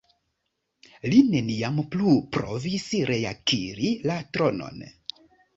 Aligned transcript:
Li 1.13 1.19
neniam 1.33 1.77
plu 1.95 2.15
provis 2.37 2.89
reakiri 3.11 3.93
la 4.13 4.17
tronon. 4.39 4.83